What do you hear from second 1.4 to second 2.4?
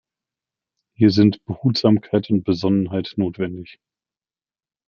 Behutsamkeit